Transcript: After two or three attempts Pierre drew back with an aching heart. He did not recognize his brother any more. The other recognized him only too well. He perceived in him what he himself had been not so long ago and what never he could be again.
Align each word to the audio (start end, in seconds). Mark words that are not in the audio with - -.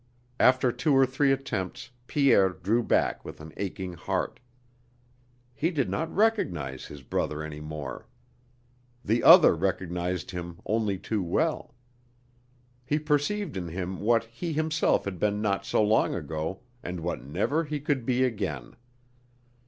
After 0.39 0.71
two 0.71 0.95
or 0.95 1.05
three 1.05 1.31
attempts 1.31 1.91
Pierre 2.07 2.49
drew 2.49 2.81
back 2.81 3.23
with 3.23 3.39
an 3.39 3.53
aching 3.57 3.93
heart. 3.93 4.39
He 5.53 5.69
did 5.69 5.91
not 5.91 6.11
recognize 6.11 6.87
his 6.87 7.03
brother 7.03 7.43
any 7.43 7.59
more. 7.59 8.07
The 9.05 9.23
other 9.23 9.55
recognized 9.55 10.31
him 10.31 10.57
only 10.65 10.97
too 10.97 11.21
well. 11.21 11.75
He 12.83 12.97
perceived 12.97 13.55
in 13.55 13.67
him 13.67 13.99
what 13.99 14.23
he 14.23 14.53
himself 14.53 15.05
had 15.05 15.19
been 15.19 15.39
not 15.39 15.67
so 15.67 15.83
long 15.83 16.15
ago 16.15 16.61
and 16.81 17.01
what 17.01 17.23
never 17.23 17.65
he 17.65 17.79
could 17.79 18.03
be 18.03 18.23
again. 18.23 18.75